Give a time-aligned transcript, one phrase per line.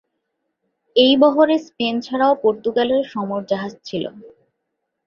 [0.95, 4.03] এই বহরে স্পেন ছাড়াও পর্তুগালের সমর জাহাজ ছিল।